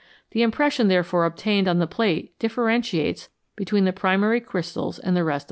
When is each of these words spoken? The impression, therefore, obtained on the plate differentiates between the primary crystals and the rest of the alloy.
The 0.31 0.41
impression, 0.41 0.87
therefore, 0.87 1.25
obtained 1.25 1.67
on 1.67 1.77
the 1.77 1.85
plate 1.85 2.33
differentiates 2.39 3.29
between 3.55 3.85
the 3.85 3.93
primary 3.93 4.41
crystals 4.41 4.97
and 4.97 5.15
the 5.15 5.23
rest 5.23 5.29
of 5.29 5.29
the 5.29 5.29
alloy. 5.29 5.39